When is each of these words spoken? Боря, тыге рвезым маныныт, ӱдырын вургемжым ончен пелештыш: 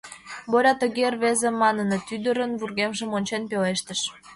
Боря, 0.51 0.73
тыге 0.81 1.05
рвезым 1.13 1.55
маныныт, 1.63 2.03
ӱдырын 2.15 2.51
вургемжым 2.59 3.09
ончен 3.17 3.43
пелештыш: 3.49 4.01